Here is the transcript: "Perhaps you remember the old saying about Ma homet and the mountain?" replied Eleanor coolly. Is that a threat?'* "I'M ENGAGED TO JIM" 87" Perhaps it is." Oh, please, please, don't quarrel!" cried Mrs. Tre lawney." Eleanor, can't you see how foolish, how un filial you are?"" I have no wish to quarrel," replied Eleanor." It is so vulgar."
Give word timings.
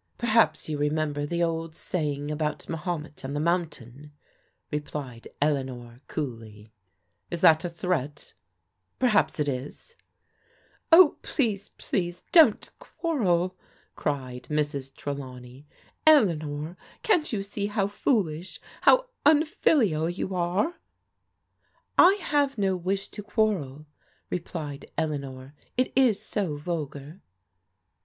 "Perhaps 0.18 0.68
you 0.68 0.78
remember 0.78 1.26
the 1.26 1.42
old 1.42 1.74
saying 1.74 2.30
about 2.30 2.68
Ma 2.68 2.78
homet 2.78 3.24
and 3.24 3.34
the 3.34 3.40
mountain?" 3.40 4.12
replied 4.70 5.26
Eleanor 5.42 6.00
coolly. 6.06 6.72
Is 7.28 7.40
that 7.40 7.64
a 7.64 7.68
threat?'* 7.68 8.34
"I'M 9.00 9.08
ENGAGED 9.08 9.08
TO 9.08 9.08
JIM" 9.08 9.10
87" 9.10 9.34
Perhaps 9.40 9.40
it 9.40 9.48
is." 9.88 9.94
Oh, 10.92 11.16
please, 11.22 11.68
please, 11.70 12.22
don't 12.30 12.70
quarrel!" 12.78 13.58
cried 13.96 14.44
Mrs. 14.44 14.94
Tre 14.94 15.12
lawney." 15.12 15.66
Eleanor, 16.06 16.76
can't 17.02 17.32
you 17.32 17.42
see 17.42 17.66
how 17.66 17.88
foolish, 17.88 18.60
how 18.82 19.06
un 19.26 19.44
filial 19.44 20.08
you 20.08 20.36
are?"" 20.36 20.76
I 22.08 22.12
have 22.20 22.56
no 22.56 22.76
wish 22.76 23.08
to 23.08 23.24
quarrel," 23.24 23.86
replied 24.30 24.88
Eleanor." 24.96 25.52
It 25.76 25.92
is 25.96 26.22
so 26.22 26.54
vulgar." 26.56 27.22